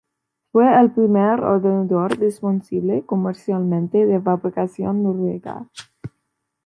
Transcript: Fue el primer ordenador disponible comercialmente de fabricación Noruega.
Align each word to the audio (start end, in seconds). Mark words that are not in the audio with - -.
Fue 0.51 0.65
el 0.81 0.89
primer 0.89 1.41
ordenador 1.43 2.17
disponible 2.17 3.05
comercialmente 3.05 4.03
de 4.07 4.19
fabricación 4.19 5.03
Noruega. 5.03 5.67